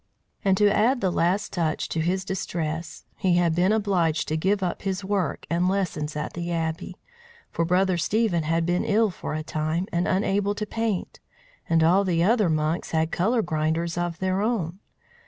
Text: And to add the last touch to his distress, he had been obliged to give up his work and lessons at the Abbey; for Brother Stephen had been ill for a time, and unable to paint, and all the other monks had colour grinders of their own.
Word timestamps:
And 0.43 0.57
to 0.57 0.67
add 0.75 0.99
the 0.99 1.11
last 1.11 1.53
touch 1.53 1.87
to 1.89 1.99
his 1.99 2.25
distress, 2.25 3.05
he 3.17 3.35
had 3.35 3.53
been 3.53 3.71
obliged 3.71 4.27
to 4.29 4.35
give 4.35 4.63
up 4.63 4.81
his 4.81 5.03
work 5.05 5.45
and 5.47 5.69
lessons 5.69 6.15
at 6.15 6.33
the 6.33 6.51
Abbey; 6.51 6.95
for 7.51 7.65
Brother 7.65 7.97
Stephen 7.97 8.41
had 8.41 8.65
been 8.65 8.83
ill 8.83 9.11
for 9.11 9.35
a 9.35 9.43
time, 9.43 9.85
and 9.91 10.07
unable 10.07 10.55
to 10.55 10.65
paint, 10.65 11.19
and 11.69 11.83
all 11.83 12.03
the 12.03 12.23
other 12.23 12.49
monks 12.49 12.89
had 12.89 13.11
colour 13.11 13.43
grinders 13.43 13.95
of 13.95 14.17
their 14.17 14.41
own. 14.41 14.79